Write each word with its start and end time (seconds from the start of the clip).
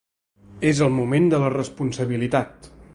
És 0.69 0.81
el 0.85 0.89
moment 0.95 1.29
de 1.35 1.43
la 1.45 1.53
responsabilitat. 1.57 2.73